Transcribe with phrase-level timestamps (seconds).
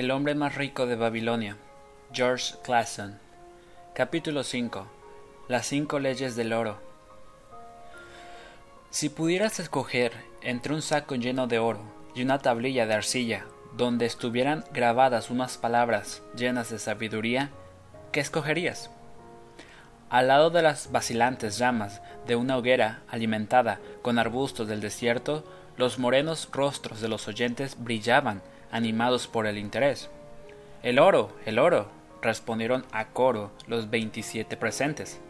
[0.00, 1.58] El hombre más rico de Babilonia,
[2.10, 3.18] George Clason.
[3.92, 4.86] Capítulo 5.
[5.46, 6.78] Las cinco leyes del oro.
[8.88, 11.82] Si pudieras escoger entre un saco lleno de oro
[12.14, 13.44] y una tablilla de arcilla
[13.76, 17.50] donde estuvieran grabadas unas palabras llenas de sabiduría,
[18.10, 18.88] ¿qué escogerías?
[20.08, 25.44] Al lado de las vacilantes llamas de una hoguera alimentada con arbustos del desierto,
[25.76, 28.40] los morenos rostros de los oyentes brillaban
[28.70, 30.10] animados por el interés.
[30.82, 31.88] El oro, el oro,
[32.22, 35.20] respondieron a coro los veintisiete presentes.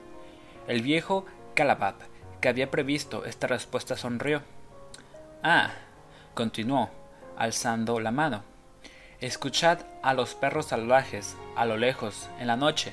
[0.68, 1.94] El viejo Calabab,
[2.40, 4.42] que había previsto esta respuesta, sonrió.
[5.42, 5.70] Ah,
[6.34, 6.90] continuó,
[7.36, 8.44] alzando la mano.
[9.20, 12.92] Escuchad a los perros salvajes, a lo lejos, en la noche,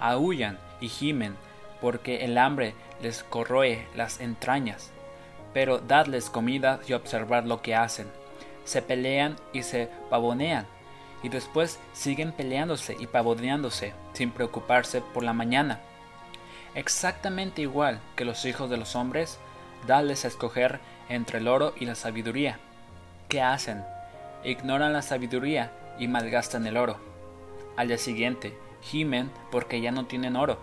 [0.00, 1.36] aullan y gimen,
[1.80, 4.90] porque el hambre les corroe las entrañas.
[5.52, 8.08] Pero dadles comida y observad lo que hacen
[8.70, 10.64] se pelean y se pavonean,
[11.24, 15.80] y después siguen peleándose y pavoneándose sin preocuparse por la mañana.
[16.76, 19.38] Exactamente igual que los hijos de los hombres,
[19.88, 22.60] dales a escoger entre el oro y la sabiduría.
[23.28, 23.84] ¿Qué hacen?
[24.44, 26.98] Ignoran la sabiduría y malgastan el oro.
[27.76, 30.60] Al día siguiente, gimen porque ya no tienen oro.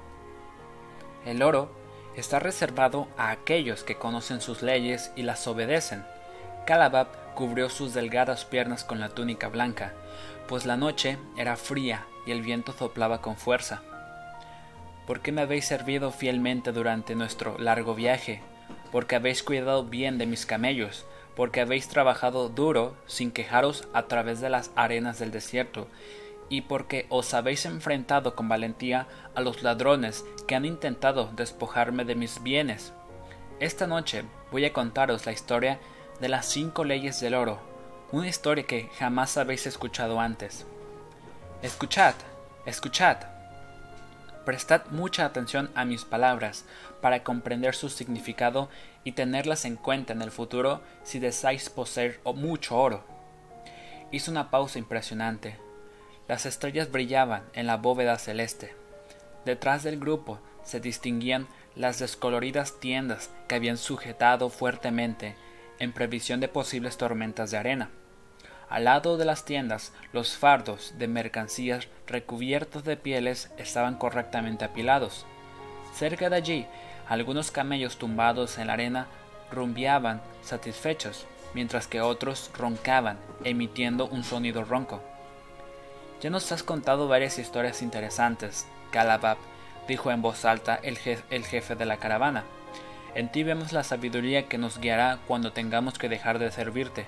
[1.25, 1.69] El oro
[2.15, 6.05] está reservado a aquellos que conocen sus leyes y las obedecen.
[6.65, 9.93] Calabab cubrió sus delgadas piernas con la túnica blanca,
[10.47, 13.83] pues la noche era fría y el viento soplaba con fuerza.
[15.05, 18.41] ¿Por qué me habéis servido fielmente durante nuestro largo viaje?
[18.91, 24.41] Porque habéis cuidado bien de mis camellos, porque habéis trabajado duro sin quejaros a través
[24.41, 25.87] de las arenas del desierto,
[26.49, 32.15] y porque os habéis enfrentado con valentía a los ladrones que han intentado despojarme de
[32.15, 32.93] mis bienes.
[33.59, 35.79] Esta noche voy a contaros la historia
[36.19, 37.59] de las cinco leyes del oro,
[38.11, 40.65] una historia que jamás habéis escuchado antes.
[41.61, 42.15] Escuchad,
[42.65, 43.17] escuchad.
[44.45, 46.65] Prestad mucha atención a mis palabras
[47.01, 48.69] para comprender su significado
[49.03, 53.03] y tenerlas en cuenta en el futuro si deseáis poseer mucho oro.
[54.11, 55.57] Hizo una pausa impresionante.
[56.27, 58.73] Las estrellas brillaban en la bóveda celeste.
[59.45, 65.35] Detrás del grupo se distinguían las descoloridas tiendas que habían sujetado fuertemente
[65.79, 67.89] en previsión de posibles tormentas de arena.
[68.69, 75.25] Al lado de las tiendas, los fardos de mercancías recubiertos de pieles estaban correctamente apilados.
[75.93, 76.67] Cerca de allí,
[77.07, 79.07] algunos camellos tumbados en la arena
[79.51, 85.01] rumbeaban satisfechos, mientras que otros roncaban, emitiendo un sonido ronco.
[86.21, 89.37] Ya nos has contado varias historias interesantes, Calabab,
[89.87, 90.97] dijo en voz alta el,
[91.29, 92.43] el jefe de la caravana.
[93.17, 97.07] En ti vemos la sabiduría que nos guiará cuando tengamos que dejar de servirte.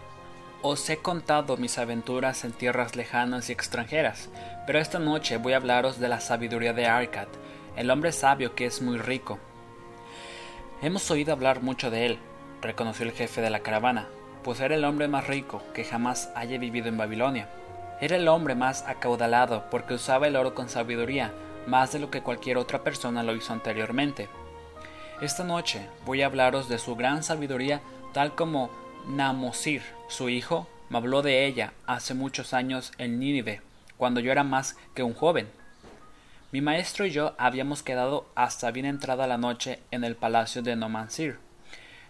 [0.63, 4.27] Os he contado mis aventuras en tierras lejanas y extranjeras,
[4.65, 7.27] pero esta noche voy a hablaros de la sabiduría de Arcad,
[7.75, 9.37] el hombre sabio que es muy rico.
[10.81, 12.19] Hemos oído hablar mucho de él,
[12.59, 14.07] reconoció el jefe de la caravana,
[14.43, 17.49] pues era el hombre más rico que jamás haya vivido en Babilonia.
[18.01, 21.35] Era el hombre más acaudalado porque usaba el oro con sabiduría,
[21.67, 24.27] más de lo que cualquier otra persona lo hizo anteriormente.
[25.21, 27.81] Esta noche voy a hablaros de su gran sabiduría
[28.13, 28.69] tal como
[29.05, 33.61] Namosir, su hijo, me habló de ella hace muchos años en Nínive,
[33.97, 35.49] cuando yo era más que un joven.
[36.53, 40.77] Mi maestro y yo habíamos quedado hasta bien entrada la noche en el palacio de
[40.77, 41.37] Nomansir.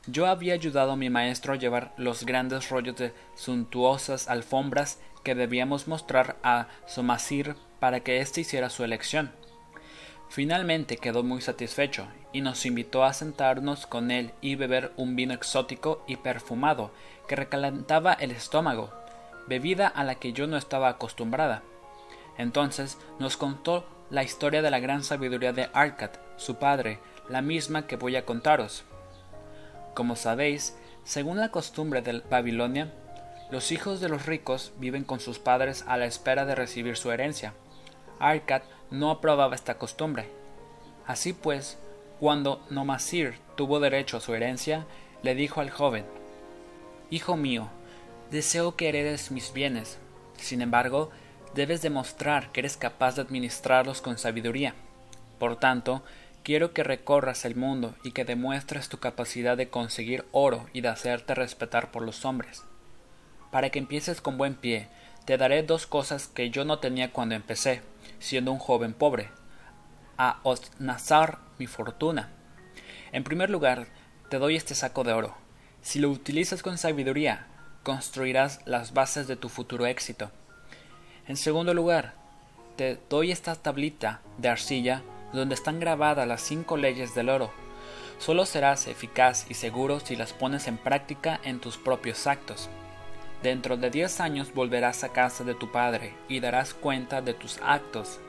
[0.06, 5.34] Yo había ayudado a mi maestro a llevar los grandes rollos de suntuosas alfombras que
[5.34, 9.32] debíamos mostrar a Somasir para que éste hiciera su elección.
[10.30, 15.34] Finalmente quedó muy satisfecho y nos invitó a sentarnos con él y beber un vino
[15.34, 16.92] exótico y perfumado
[17.28, 18.92] que recalentaba el estómago,
[19.48, 21.64] bebida a la que yo no estaba acostumbrada.
[22.38, 27.88] Entonces nos contó la historia de la gran sabiduría de Arcad, su padre, la misma
[27.88, 28.84] que voy a contaros.
[29.96, 32.94] Como sabéis, según la costumbre de Babilonia,
[33.50, 37.12] los hijos de los ricos viven con sus padres a la espera de recibir su
[37.12, 37.54] herencia.
[38.20, 40.30] Arcad no aprobaba esta costumbre.
[41.06, 41.78] Así pues,
[42.20, 44.86] cuando Nomasir tuvo derecho a su herencia,
[45.24, 46.06] le dijo al joven
[47.10, 47.70] Hijo mío,
[48.30, 49.98] deseo que heredes mis bienes.
[50.38, 51.10] Sin embargo,
[51.56, 54.76] debes demostrar que eres capaz de administrarlos con sabiduría.
[55.40, 56.04] Por tanto,
[56.44, 60.90] quiero que recorras el mundo y que demuestres tu capacidad de conseguir oro y de
[60.90, 62.64] hacerte respetar por los hombres.
[63.52, 64.88] Para que empieces con buen pie,
[65.26, 67.82] te daré dos cosas que yo no tenía cuando empecé,
[68.20, 69.30] siendo un joven pobre,
[70.18, 72.30] a Osnazar mi fortuna.
[73.12, 73.88] En primer lugar,
[74.30, 75.36] te doy este saco de oro.
[75.82, 77.48] Si lo utilizas con sabiduría,
[77.84, 80.32] construirás las bases de tu futuro éxito.
[81.28, 82.14] En segundo lugar,
[82.76, 85.02] te doy esta tablita de arcilla
[85.34, 87.52] donde están grabadas las cinco leyes del oro.
[88.18, 92.70] Solo serás eficaz y seguro si las pones en práctica en tus propios actos.
[93.44, 97.58] Dentro de diez años volverás a casa de tu padre y darás cuenta de tus
[97.64, 98.20] actos.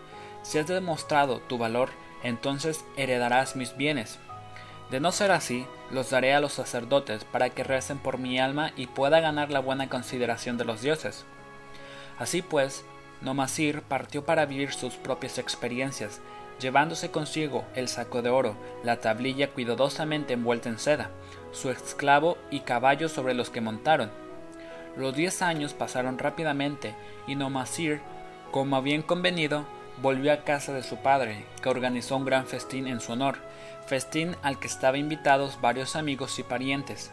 [0.42, 1.90] Si has demostrado tu valor,
[2.22, 4.18] entonces heredarás mis bienes.
[4.90, 8.72] De no ser así, los daré a los sacerdotes para que recen por mi alma
[8.76, 11.24] y pueda ganar la buena consideración de los dioses.
[12.18, 12.84] Así pues,
[13.20, 16.20] Nomasir partió para vivir sus propias experiencias,
[16.60, 21.10] llevándose consigo el saco de oro, la tablilla cuidadosamente envuelta en seda,
[21.52, 24.10] su esclavo y caballos sobre los que montaron.
[24.96, 26.94] Los diez años pasaron rápidamente
[27.26, 28.00] y Nomasir,
[28.50, 29.64] como habían convenido,
[30.02, 33.36] volvió a casa de su padre, que organizó un gran festín en su honor,
[33.86, 37.12] festín al que estaban invitados varios amigos y parientes.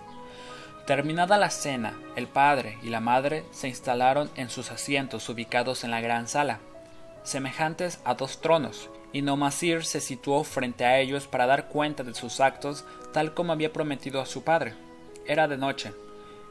[0.85, 5.91] Terminada la cena, el padre y la madre se instalaron en sus asientos ubicados en
[5.91, 6.59] la gran sala,
[7.23, 12.13] semejantes a dos tronos, y Nomasir se situó frente a ellos para dar cuenta de
[12.13, 14.75] sus actos tal como había prometido a su padre.
[15.25, 15.93] Era de noche.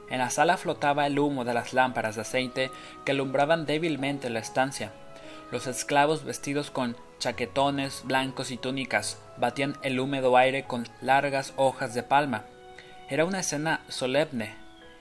[0.08, 2.70] En la sala flotaba el humo de las lámparas de aceite
[3.05, 4.93] que alumbraban débilmente la estancia.
[5.50, 11.94] Los esclavos vestidos con chaquetones blancos y túnicas batían el húmedo aire con largas hojas
[11.94, 12.44] de palma.
[13.08, 14.55] Era una escena solemne.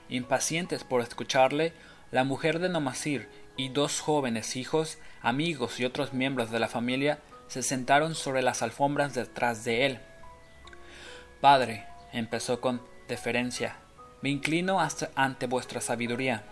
[0.08, 1.72] Impacientes por escucharle,
[2.12, 7.18] la mujer de Nomasir y dos jóvenes hijos, amigos y otros miembros de la familia
[7.48, 9.98] se sentaron sobre las alfombras detrás de él.
[11.40, 13.76] Padre, empezó con deferencia,
[14.22, 14.78] me inclino
[15.14, 16.44] ante vuestra sabiduría.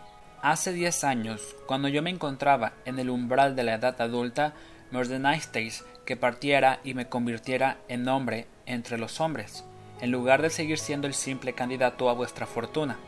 [0.42, 4.52] Hace diez años, cuando yo me encontraba en el umbral de la edad adulta,
[4.90, 9.64] me ordenasteis que partiera y me convirtiera en hombre entre los hombres,
[10.00, 12.98] en lugar de seguir siendo el simple candidato a vuestra fortuna.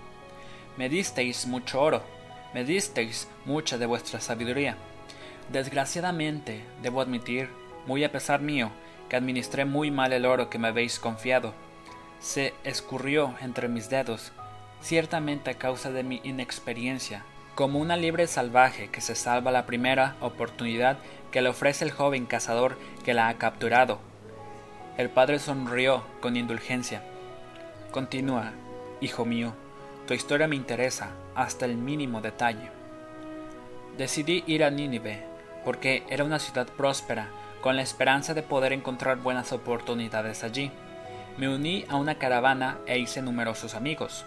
[0.77, 2.03] Me disteis mucho oro,
[2.55, 4.77] me disteis mucha de vuestra sabiduría.
[5.53, 7.51] Desgraciadamente, debo admitir
[7.87, 8.71] muy a pesar mío,
[9.09, 11.55] que administré muy mal el oro que me habéis confiado.
[12.19, 14.33] Se escurrió entre mis dedos,
[14.81, 17.25] ciertamente a causa de mi inexperiencia,
[17.55, 20.99] como una libre salvaje que se salva la primera oportunidad
[21.31, 23.99] que le ofrece el joven cazador que la ha capturado.
[24.99, 27.03] El padre sonrió con indulgencia.
[27.91, 28.53] Continúa,
[29.01, 29.55] hijo mío,
[30.07, 32.71] tu historia me interesa hasta el mínimo detalle.
[33.99, 35.25] Decidí ir a Nínive,
[35.65, 37.29] porque era una ciudad próspera,
[37.61, 40.71] con la esperanza de poder encontrar buenas oportunidades allí.
[41.39, 44.25] Me uní a una caravana e hice numerosos amigos.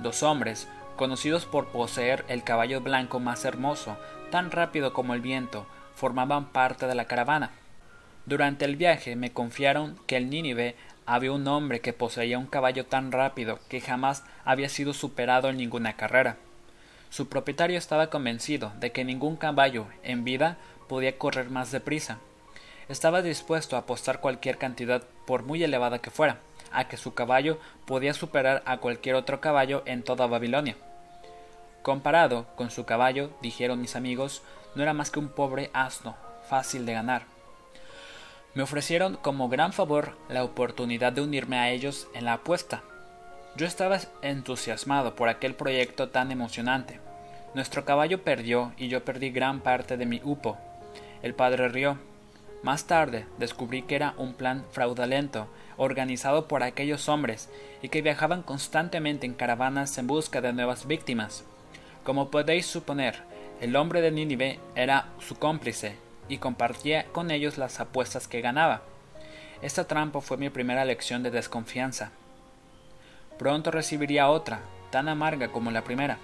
[0.00, 3.96] Dos hombres, conocidos por poseer el caballo blanco más hermoso,
[4.30, 7.50] tan rápido como el viento, formaban parte de la caravana.
[8.26, 10.76] Durante el viaje me confiaron que en Nínive
[11.06, 15.58] había un hombre que poseía un caballo tan rápido que jamás había sido superado en
[15.58, 16.36] ninguna carrera.
[17.10, 20.56] Su propietario estaba convencido de que ningún caballo en vida
[20.88, 22.18] podía correr más deprisa
[22.88, 26.38] estaba dispuesto a apostar cualquier cantidad, por muy elevada que fuera,
[26.74, 30.76] a que su caballo podía superar a cualquier otro caballo en toda Babilonia.
[31.82, 34.42] Comparado con su caballo, dijeron mis amigos,
[34.74, 36.16] no era más que un pobre asno,
[36.48, 37.22] fácil de ganar.
[38.54, 42.82] Me ofrecieron como gran favor la oportunidad de unirme a ellos en la apuesta.
[43.56, 47.00] Yo estaba entusiasmado por aquel proyecto tan emocionante.
[47.54, 50.56] Nuestro caballo perdió y yo perdí gran parte de mi hupo.
[51.22, 51.98] El padre rió
[52.64, 57.48] más tarde descubrí que era un plan fraudulento organizado por aquellos hombres
[57.82, 61.44] y que viajaban constantemente en caravanas en busca de nuevas víctimas.
[62.04, 63.22] Como podéis suponer,
[63.60, 65.96] el hombre de Nínive era su cómplice
[66.28, 68.82] y compartía con ellos las apuestas que ganaba.
[69.62, 72.10] Esta trampa fue mi primera lección de desconfianza.
[73.38, 76.18] Pronto recibiría otra, tan amarga como la primera.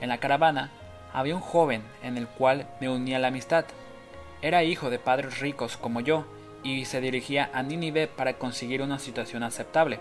[0.00, 0.70] En la caravana
[1.12, 3.64] había un joven en el cual me unía la amistad.
[4.42, 6.26] Era hijo de padres ricos como yo
[6.64, 10.00] y se dirigía a Nínive para conseguir una situación aceptable.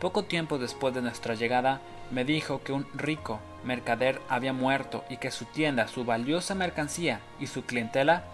[0.00, 5.18] Poco tiempo después de nuestra llegada, me dijo que un rico mercader había muerto y
[5.18, 8.24] que su tienda, su valiosa mercancía y su clientela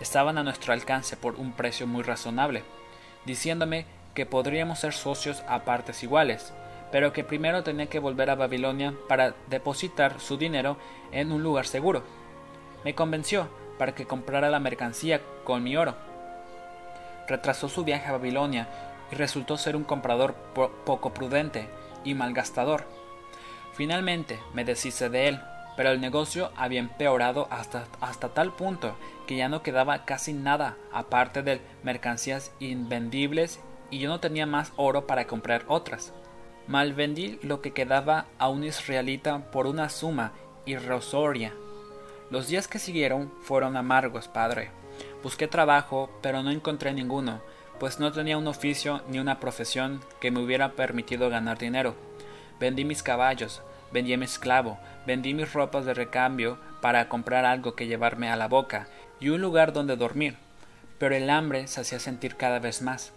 [0.00, 2.62] estaban a nuestro alcance por un precio muy razonable,
[3.24, 6.52] diciéndome que podríamos ser socios a partes iguales,
[6.90, 10.76] pero que primero tenía que volver a Babilonia para depositar su dinero
[11.12, 12.02] en un lugar seguro.
[12.84, 16.11] Me convenció, para que comprara la mercancía con mi oro.
[17.28, 18.68] Retrasó su viaje a Babilonia
[19.10, 20.34] y resultó ser un comprador
[20.84, 21.68] poco prudente
[22.04, 22.84] y malgastador.
[23.74, 25.40] Finalmente me deshice de él,
[25.76, 30.76] pero el negocio había empeorado hasta, hasta tal punto que ya no quedaba casi nada
[30.92, 33.60] aparte de mercancías invendibles
[33.90, 36.12] y yo no tenía más oro para comprar otras.
[36.66, 40.32] Malvendí lo que quedaba a un israelita por una suma
[40.64, 41.52] irrisoria
[42.30, 44.70] Los días que siguieron fueron amargos, padre.
[45.22, 47.40] Busqué trabajo, pero no encontré ninguno,
[47.78, 51.94] pues no tenía un oficio ni una profesión que me hubiera permitido ganar dinero.
[52.58, 53.62] Vendí mis caballos,
[53.92, 58.48] vendí mi esclavo, vendí mis ropas de recambio para comprar algo que llevarme a la
[58.48, 58.88] boca
[59.20, 60.36] y un lugar donde dormir,
[60.98, 63.12] pero el hambre se hacía sentir cada vez más.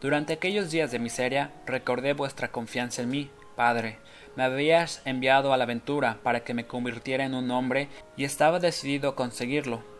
[0.00, 3.98] Durante aquellos días de miseria recordé vuestra confianza en mí, Padre.
[4.36, 8.60] Me habías enviado a la aventura para que me convirtiera en un hombre y estaba
[8.60, 9.97] decidido a conseguirlo.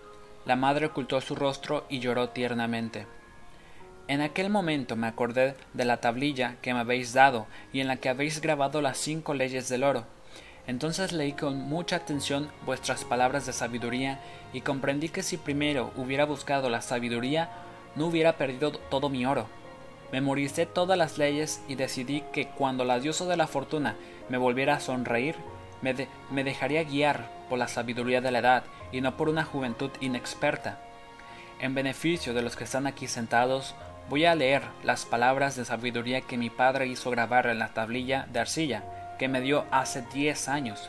[0.49, 3.05] La madre ocultó su rostro y lloró tiernamente.
[4.07, 7.97] En aquel momento me acordé de la tablilla que me habéis dado y en la
[7.97, 10.07] que habéis grabado las cinco leyes del oro.
[10.67, 14.21] Entonces leí con mucha atención vuestras palabras de sabiduría
[14.55, 17.51] y comprendí que si primero hubiera buscado la sabiduría,
[17.95, 19.49] no hubiera perdido todo mi oro.
[20.13, 23.97] Memoricé todas las leyes y decidí que cuando la diosa de la fortuna
[24.31, 25.35] me volviera a sonreír,
[25.83, 29.91] me, me dejaría guiar por la sabiduría de la edad y no por una juventud
[30.01, 30.79] inexperta.
[31.61, 33.75] En beneficio de los que están aquí sentados,
[34.09, 38.27] voy a leer las palabras de sabiduría que mi padre hizo grabar en la tablilla
[38.33, 40.89] de arcilla que me dio hace diez años.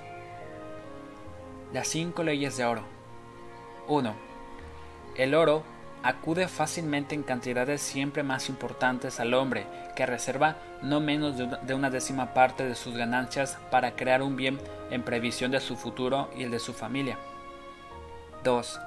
[1.73, 2.83] Las cinco leyes de oro.
[3.87, 4.13] 1.
[5.15, 5.63] El oro
[6.03, 9.65] acude fácilmente en cantidades siempre más importantes al hombre,
[9.95, 14.59] que reserva no menos de una décima parte de sus ganancias para crear un bien
[14.91, 17.17] en previsión de su futuro y el de su familia.
[18.43, 18.79] 2.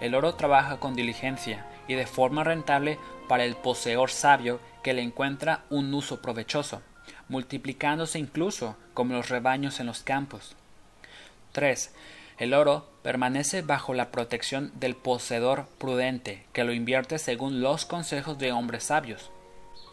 [0.00, 2.98] El oro trabaja con diligencia y de forma rentable
[3.28, 6.82] para el poseedor sabio que le encuentra un uso provechoso,
[7.28, 10.56] multiplicándose incluso como los rebaños en los campos.
[11.52, 11.94] 3.
[12.38, 18.38] El oro permanece bajo la protección del poseedor prudente, que lo invierte según los consejos
[18.38, 19.30] de hombres sabios.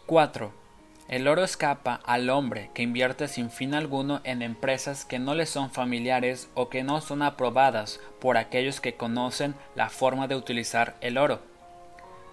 [0.06, 0.67] 4.
[1.08, 5.46] El oro escapa al hombre que invierte sin fin alguno en empresas que no le
[5.46, 10.96] son familiares o que no son aprobadas por aquellos que conocen la forma de utilizar
[11.00, 11.40] el oro.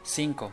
[0.03, 0.51] 5.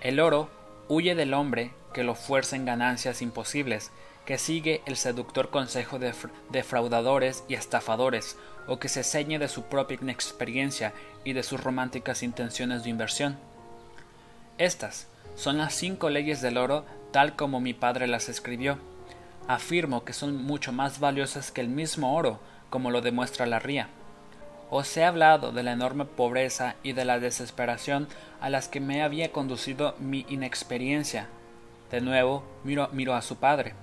[0.00, 0.50] El oro
[0.88, 3.92] huye del hombre que lo fuerza en ganancias imposibles,
[4.26, 6.12] que sigue el seductor consejo de
[6.50, 10.92] defraudadores y estafadores, o que se ceñe de su propia inexperiencia
[11.24, 13.38] y de sus románticas intenciones de inversión.
[14.58, 18.78] Estas son las cinco leyes del oro tal como mi padre las escribió.
[19.46, 22.40] Afirmo que son mucho más valiosas que el mismo oro,
[22.70, 23.88] como lo demuestra la ría.
[24.70, 28.08] Os he hablado de la enorme pobreza y de la desesperación
[28.40, 31.28] a las que me había conducido mi inexperiencia.
[31.90, 33.74] De nuevo miro, miro a su padre.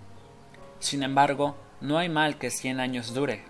[0.79, 3.43] Sin embargo, no hay mal que cien años dure.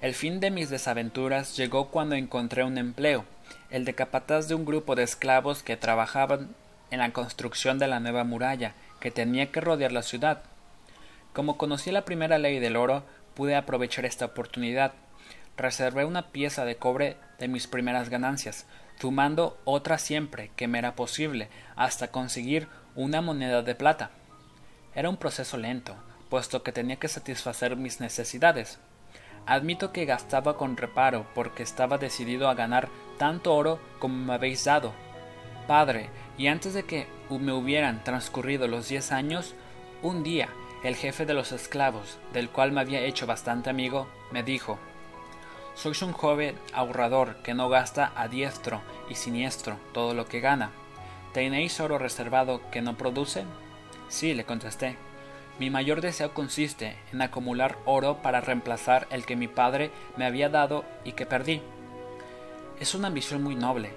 [0.00, 3.24] El fin de mis desaventuras llegó cuando encontré un empleo,
[3.70, 6.54] el de capataz de un grupo de esclavos que trabajaban
[6.92, 10.42] en la construcción de la nueva muralla que tenía que rodear la ciudad.
[11.32, 14.92] Como conocí la primera ley del oro, pude aprovechar esta oportunidad.
[15.56, 18.66] Reservé una pieza de cobre de mis primeras ganancias,
[18.98, 24.10] sumando otra siempre que me era posible, hasta conseguir una moneda de plata.
[24.94, 25.94] Era un proceso lento,
[26.28, 28.78] puesto que tenía que satisfacer mis necesidades.
[29.46, 32.88] Admito que gastaba con reparo porque estaba decidido a ganar
[33.18, 34.92] tanto oro como me habéis dado.
[35.66, 39.54] Padre, y antes de que me hubieran transcurrido los diez años,
[40.02, 40.48] un día
[40.82, 44.78] el jefe de los esclavos, del cual me había hecho bastante amigo, me dijo
[45.74, 50.70] Sois un joven ahorrador que no gasta a diestro y siniestro todo lo que gana.
[51.32, 53.44] ¿Tenéis oro reservado que no produce?
[54.08, 54.96] Sí, le contesté.
[55.58, 60.48] Mi mayor deseo consiste en acumular oro para reemplazar el que mi padre me había
[60.48, 61.62] dado y que perdí.
[62.80, 63.92] Es una ambición muy noble.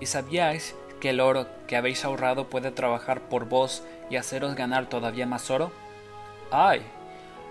[0.00, 0.74] ¿Y sabíais
[1.04, 5.50] que el oro que habéis ahorrado puede trabajar por vos y haceros ganar todavía más
[5.50, 5.70] oro?
[6.50, 6.80] ¡Ay!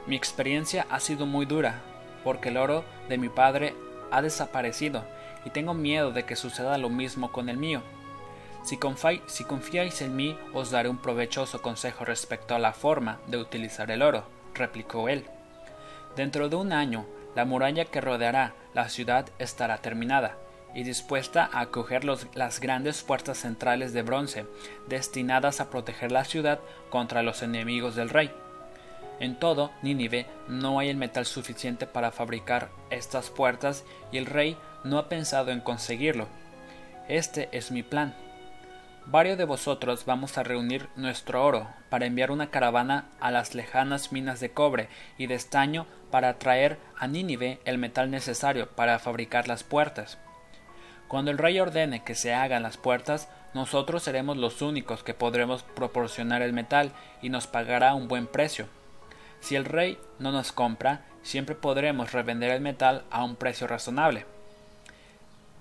[0.07, 1.81] Mi experiencia ha sido muy dura,
[2.23, 3.75] porque el oro de mi padre
[4.09, 5.05] ha desaparecido
[5.45, 7.83] y tengo miedo de que suceda lo mismo con el mío.
[8.63, 13.91] Si, confiáis en mí, os daré un provechoso consejo respecto a la forma de utilizar
[13.91, 14.23] el oro,
[14.55, 15.25] replicó él.
[16.15, 17.05] Dentro de un año,
[17.35, 20.39] la muralla que rodeará la ciudad estará terminada
[20.73, 24.45] y dispuesta a acoger las grandes puertas centrales de bronce,
[24.87, 28.31] destinadas a proteger la ciudad contra los enemigos del rey.
[29.19, 34.57] En todo Nínive no hay el metal suficiente para fabricar estas puertas y el rey
[34.83, 36.27] no ha pensado en conseguirlo.
[37.07, 38.15] Este es mi plan
[39.05, 44.11] varios de vosotros vamos a reunir nuestro oro para enviar una caravana a las lejanas
[44.11, 44.87] minas de cobre
[45.17, 50.17] y de estaño para traer a Nínive el metal necesario para fabricar las puertas.
[51.13, 55.61] Cuando el rey ordene que se hagan las puertas, nosotros seremos los únicos que podremos
[55.61, 56.91] proporcionar el metal
[57.21, 58.65] y nos pagará un buen precio.
[59.39, 64.25] Si el rey no nos compra, siempre podremos revender el metal a un precio razonable.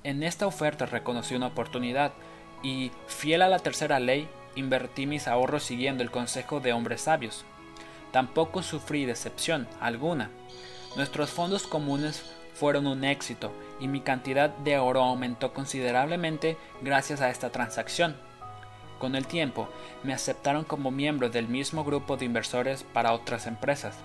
[0.04, 2.12] en esta oferta reconocí una oportunidad
[2.62, 7.44] y, fiel a la tercera ley, invertí mis ahorros siguiendo el consejo de hombres sabios.
[8.10, 10.30] Tampoco sufrí decepción alguna.
[10.96, 13.52] Nuestros fondos comunes fueron un éxito
[13.82, 18.16] y mi cantidad de oro aumentó considerablemente gracias a esta transacción.
[19.00, 19.68] Con el tiempo,
[20.04, 23.96] me aceptaron como miembro del mismo grupo de inversores para otras empresas.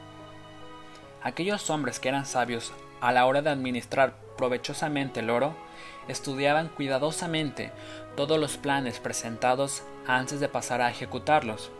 [1.21, 5.55] Aquellos hombres que eran sabios a la hora de administrar provechosamente el oro,
[6.07, 7.71] estudiaban cuidadosamente
[8.15, 11.71] todos los planes presentados antes de pasar a ejecutarlos.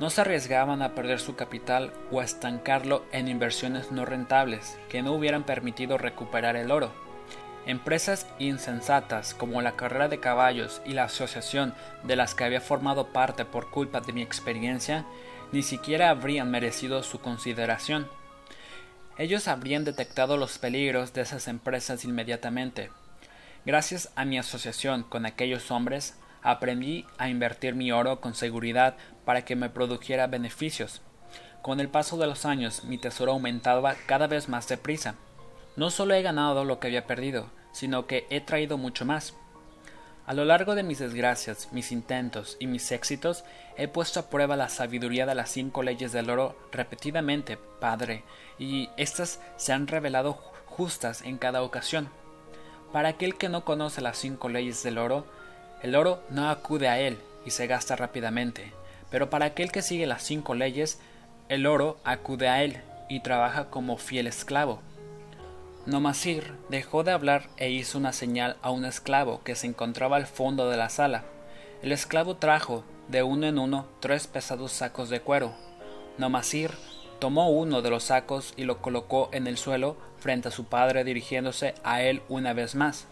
[0.00, 5.02] No se arriesgaban a perder su capital o a estancarlo en inversiones no rentables que
[5.02, 7.05] no hubieran permitido recuperar el oro.
[7.66, 13.08] Empresas insensatas como la carrera de caballos y la asociación de las que había formado
[13.12, 15.04] parte por culpa de mi experiencia
[15.50, 18.08] ni siquiera habrían merecido su consideración.
[19.18, 22.90] Ellos habrían detectado los peligros de esas empresas inmediatamente.
[23.64, 29.44] Gracias a mi asociación con aquellos hombres, aprendí a invertir mi oro con seguridad para
[29.44, 31.02] que me produjera beneficios.
[31.62, 35.16] Con el paso de los años mi tesoro aumentaba cada vez más deprisa.
[35.74, 39.34] No solo he ganado lo que había perdido, sino que he traído mucho más.
[40.24, 43.44] A lo largo de mis desgracias, mis intentos y mis éxitos,
[43.76, 48.24] he puesto a prueba la sabiduría de las cinco leyes del oro repetidamente, Padre,
[48.58, 50.32] y éstas se han revelado
[50.64, 52.08] justas en cada ocasión.
[52.94, 55.26] Para aquel que no conoce las cinco leyes del oro,
[55.82, 58.72] el oro no acude a él y se gasta rápidamente,
[59.10, 60.98] pero para aquel que sigue las cinco leyes,
[61.50, 62.80] el oro acude a él
[63.10, 64.80] y trabaja como fiel esclavo.
[65.86, 70.26] Nomasir dejó de hablar e hizo una señal a un esclavo que se encontraba al
[70.26, 71.22] fondo de la sala.
[71.80, 75.54] El esclavo trajo, de uno en uno, tres pesados sacos de cuero.
[76.18, 76.72] Nomasir
[77.20, 81.04] tomó uno de los sacos y lo colocó en el suelo frente a su padre
[81.04, 83.06] dirigiéndose a él una vez más.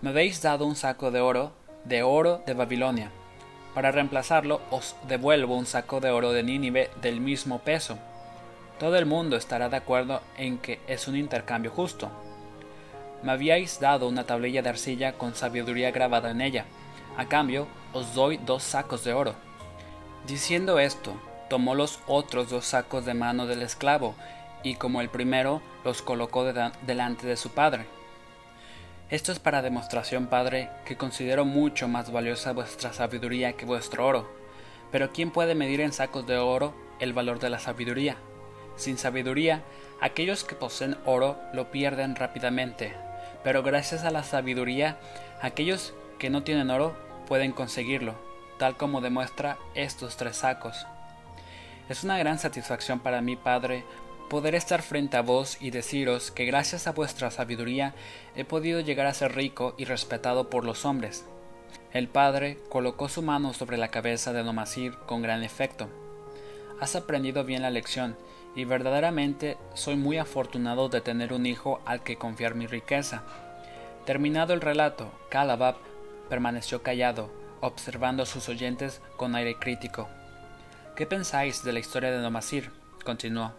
[0.00, 1.50] Me habéis dado un saco de oro,
[1.84, 3.10] de oro de Babilonia.
[3.74, 7.98] Para reemplazarlo os devuelvo un saco de oro de Nínive del mismo peso.
[8.78, 12.10] Todo el mundo estará de acuerdo en que es un intercambio justo.
[13.22, 16.64] Me habíais dado una tablilla de arcilla con sabiduría grabada en ella.
[17.16, 19.34] A cambio, os doy dos sacos de oro.
[20.26, 21.14] Diciendo esto,
[21.48, 24.14] tomó los otros dos sacos de mano del esclavo,
[24.64, 27.86] y como el primero, los colocó delante de su padre.
[29.10, 34.28] Esto es para demostración, padre, que considero mucho más valiosa vuestra sabiduría que vuestro oro.
[34.90, 38.16] Pero ¿quién puede medir en sacos de oro el valor de la sabiduría?
[38.76, 39.62] Sin sabiduría,
[40.00, 42.94] aquellos que poseen oro lo pierden rápidamente,
[43.42, 44.98] pero gracias a la sabiduría,
[45.40, 48.14] aquellos que no tienen oro pueden conseguirlo,
[48.58, 50.86] tal como demuestra estos tres sacos.
[51.88, 53.84] Es una gran satisfacción para mí, Padre,
[54.28, 57.94] poder estar frente a vos y deciros que gracias a vuestra sabiduría
[58.34, 61.26] he podido llegar a ser rico y respetado por los hombres.
[61.92, 65.88] El padre colocó su mano sobre la cabeza de Nomasir con gran efecto.
[66.80, 68.16] Has aprendido bien la lección
[68.54, 73.22] y verdaderamente soy muy afortunado de tener un hijo al que confiar mi riqueza.
[74.04, 75.76] Terminado el relato, Calabab
[76.28, 80.08] permaneció callado, observando a sus oyentes con aire crítico.
[80.94, 82.70] ¿Qué pensáis de la historia de Nomasir?
[83.04, 83.52] continuó.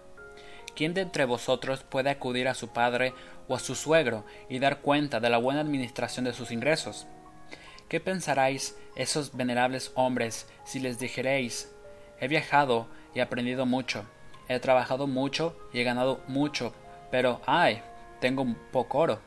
[0.75, 3.13] ¿Quién de entre vosotros puede acudir a su padre
[3.47, 7.07] o a su suegro y dar cuenta de la buena administración de sus ingresos?
[7.89, 11.71] ¿Qué pensaréis esos venerables hombres si les dijereis
[12.19, 14.05] He viajado y aprendido mucho,
[14.47, 16.73] He trabajado mucho y he ganado mucho,
[17.11, 17.81] pero ¡ay!
[18.19, 19.19] Tengo poco oro.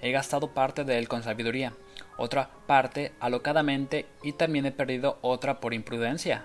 [0.00, 1.74] He gastado parte de él con sabiduría,
[2.16, 6.44] otra parte alocadamente y también he perdido otra por imprudencia.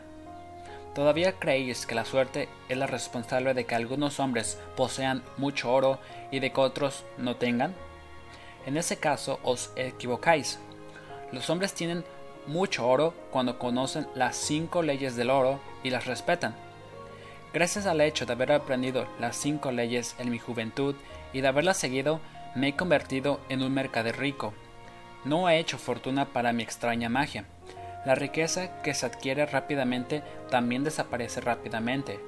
[0.93, 5.99] ¿Todavía creéis que la suerte es la responsable de que algunos hombres posean mucho oro
[6.31, 7.75] y de que otros no tengan?
[8.65, 10.59] En ese caso os equivocáis.
[11.31, 12.03] Los hombres tienen
[12.47, 16.55] mucho oro cuando conocen las cinco leyes del oro y las respetan.
[17.57, 20.93] Gracias al hecho de haber aprendido las cinco leyes en mi juventud
[21.33, 22.19] y de haberlas seguido,
[22.53, 24.53] me he convertido en un mercader rico.
[25.25, 27.45] No he hecho fortuna para mi extraña magia.
[28.05, 32.19] La riqueza que se adquiere rápidamente también desaparece rápidamente.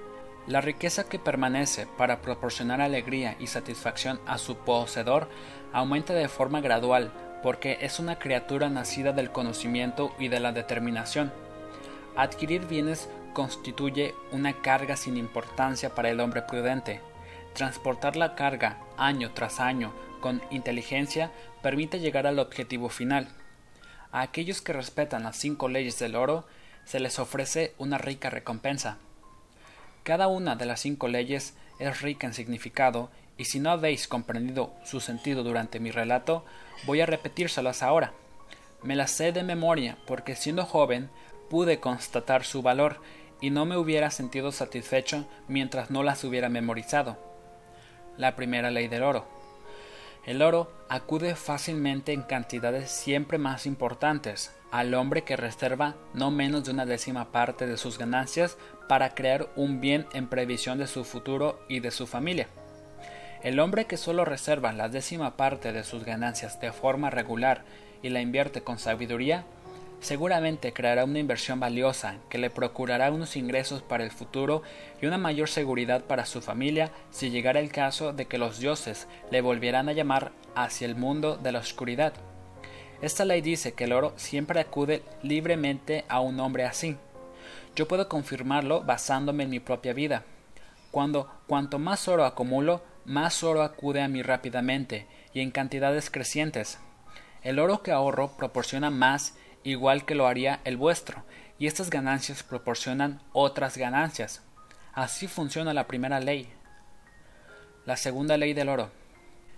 [0.47, 5.29] La riqueza que permanece para proporcionar alegría y satisfacción a su poseedor
[5.71, 7.11] aumenta de forma gradual
[7.43, 11.31] porque es una criatura nacida del conocimiento y de la determinación.
[12.15, 16.99] Adquirir bienes constituye una carga sin importancia para el hombre prudente.
[17.53, 23.29] Transportar la carga año tras año con inteligencia permite llegar al objetivo final.
[24.11, 26.45] A aquellos que respetan las cinco leyes del oro
[26.83, 28.97] se les ofrece una rica recompensa.
[30.03, 34.73] Cada una de las cinco leyes es rica en significado, y si no habéis comprendido
[34.83, 36.43] su sentido durante mi relato,
[36.85, 38.11] voy a repetírselas ahora.
[38.83, 41.09] Me las sé de memoria porque siendo joven
[41.49, 42.99] pude constatar su valor
[43.41, 47.17] y no me hubiera sentido satisfecho mientras no las hubiera memorizado.
[48.17, 49.25] La primera ley del oro.
[50.25, 56.65] El oro acude fácilmente en cantidades siempre más importantes al hombre que reserva no menos
[56.65, 61.03] de una décima parte de sus ganancias para crear un bien en previsión de su
[61.03, 62.47] futuro y de su familia.
[63.41, 67.63] El hombre que solo reserva la décima parte de sus ganancias de forma regular
[68.03, 69.45] y la invierte con sabiduría
[69.99, 74.63] seguramente creará una inversión valiosa que le procurará unos ingresos para el futuro
[75.01, 79.07] y una mayor seguridad para su familia si llegara el caso de que los dioses
[79.31, 82.13] le volvieran a llamar hacia el mundo de la oscuridad.
[83.01, 86.97] Esta ley dice que el oro siempre acude libremente a un hombre así.
[87.75, 90.23] Yo puedo confirmarlo basándome en mi propia vida.
[90.91, 96.79] Cuando cuanto más oro acumulo, más oro acude a mí rápidamente y en cantidades crecientes.
[97.41, 101.23] El oro que ahorro proporciona más igual que lo haría el vuestro,
[101.57, 104.41] y estas ganancias proporcionan otras ganancias.
[104.93, 106.49] Así funciona la primera ley.
[107.85, 108.91] La segunda ley del oro.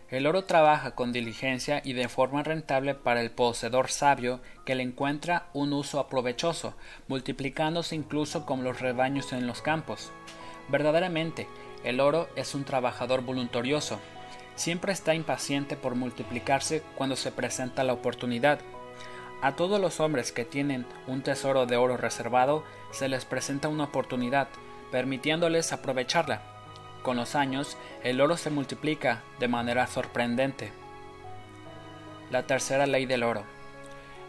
[0.09, 4.83] El oro trabaja con diligencia y de forma rentable para el poseedor sabio que le
[4.83, 6.75] encuentra un uso aprovechoso,
[7.07, 10.11] multiplicándose incluso como los rebaños en los campos.
[10.67, 11.47] Verdaderamente,
[11.85, 13.99] el oro es un trabajador voluntarioso.
[14.55, 18.59] Siempre está impaciente por multiplicarse cuando se presenta la oportunidad
[19.41, 23.85] a todos los hombres que tienen un tesoro de oro reservado se les presenta una
[23.85, 24.47] oportunidad,
[24.91, 26.41] permitiéndoles aprovecharla.
[27.01, 30.71] Con los años, el oro se multiplica de manera sorprendente.
[32.29, 33.43] La tercera ley del oro.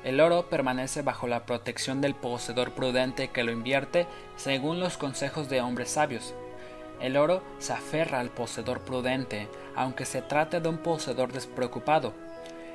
[0.03, 5.51] El oro permanece bajo la protección del poseedor prudente que lo invierte según los consejos
[5.51, 6.35] de hombres sabios.
[7.01, 12.15] El oro se aferra al poseedor prudente, aunque se trate de un poseedor despreocupado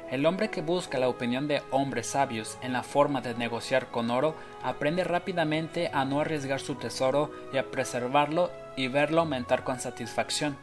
[0.09, 4.09] el hombre que busca la opinión de hombres sabios en la forma de negociar con
[4.09, 9.79] oro aprende rápidamente a no arriesgar su tesoro y a preservarlo y verlo aumentar con
[9.79, 10.57] satisfacción.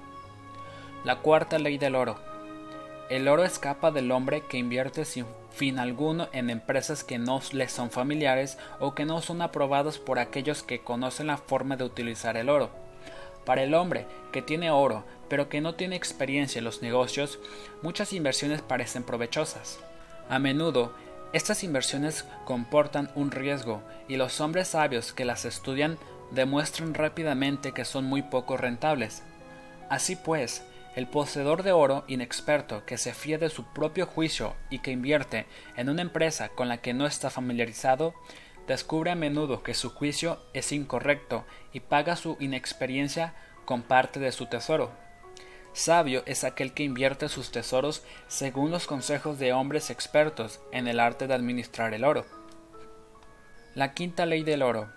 [1.05, 2.19] La cuarta ley del oro.
[3.11, 7.69] El oro escapa del hombre que invierte sin fin alguno en empresas que no le
[7.69, 12.39] son familiares o que no son aprobadas por aquellos que conocen la forma de utilizar
[12.39, 12.84] el oro.
[13.45, 17.39] Para el hombre que tiene oro pero que no tiene experiencia en los negocios,
[17.83, 19.79] muchas inversiones parecen provechosas.
[20.29, 20.93] A menudo,
[21.33, 25.99] estas inversiones comportan un riesgo y los hombres sabios que las estudian
[26.31, 29.23] demuestran rápidamente que son muy poco rentables.
[29.91, 30.63] Así pues,
[30.95, 35.47] el poseedor de oro inexperto que se fía de su propio juicio y que invierte
[35.77, 38.15] en una empresa con la que no está familiarizado,
[38.67, 44.33] descubre a menudo que su juicio es incorrecto y paga su inexperiencia con parte de
[44.33, 44.91] su tesoro.
[45.73, 51.01] Sabio es aquel que invierte sus tesoros según los consejos de hombres expertos en el
[51.01, 52.25] arte de administrar el oro.
[53.75, 54.93] La quinta ley del oro.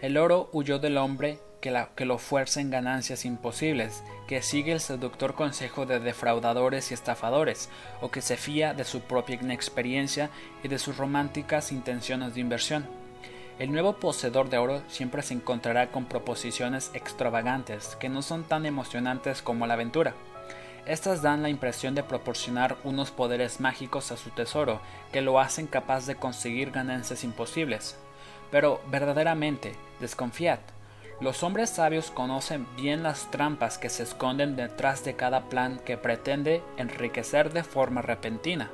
[0.00, 2.18] El oro huyó del hombre que, que, lo
[2.64, 7.70] ganancias imposibles, que sigue el seductor consejo de defraudadores y estafadores,
[8.02, 10.28] o que se fía de su propia inexperiencia
[10.62, 12.86] y de sus románticas intenciones de inversión.
[13.58, 18.66] El nuevo poseedor de oro siempre se encontrará con proposiciones extravagantes que no son tan
[18.66, 20.14] emocionantes como la aventura.
[20.84, 24.80] Estas dan la impresión de proporcionar unos poderes mágicos a su tesoro
[25.12, 27.96] que lo hacen capaz de conseguir ganancias imposibles.
[28.50, 30.58] Pero verdaderamente, desconfiad.
[31.22, 35.96] Los hombres sabios conocen bien las trampas que se esconden detrás de cada plan que
[35.96, 38.72] pretende enriquecer de forma repentina.